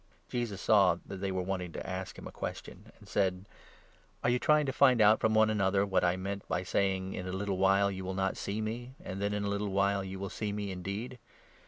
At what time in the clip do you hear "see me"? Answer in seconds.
8.35-8.95, 10.31-10.71